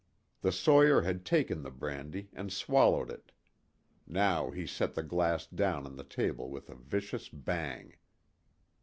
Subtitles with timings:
[0.41, 3.31] The sawyer had taken the brandy and swallowed it.
[4.07, 7.93] Now he set the glass down on the table with a vicious bang.